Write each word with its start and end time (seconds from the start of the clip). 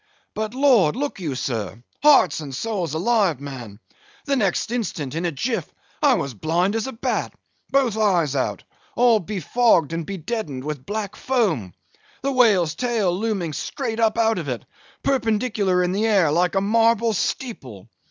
But, 0.33 0.55
Lord, 0.55 0.95
look 0.95 1.19
you, 1.19 1.35
sir—hearts 1.35 2.39
and 2.39 2.55
souls 2.55 2.95
alive, 2.95 3.39
man—the 3.39 4.35
next 4.35 4.71
instant, 4.71 5.13
in 5.13 5.27
a 5.27 5.31
jiff, 5.31 5.71
I 6.01 6.15
was 6.15 6.33
blind 6.33 6.75
as 6.75 6.87
a 6.87 6.91
bat—both 6.91 7.95
eyes 7.97 8.35
out—all 8.35 9.19
befogged 9.19 9.93
and 9.93 10.03
bedeadened 10.03 10.63
with 10.63 10.87
black 10.87 11.15
foam—the 11.15 12.31
whale's 12.31 12.73
tail 12.73 13.15
looming 13.15 13.53
straight 13.53 13.99
up 13.99 14.17
out 14.17 14.39
of 14.39 14.47
it, 14.49 14.65
perpendicular 15.03 15.83
in 15.83 15.91
the 15.91 16.07
air, 16.07 16.31
like 16.31 16.55
a 16.55 16.61
marble 16.61 17.13
steeple. 17.13 17.87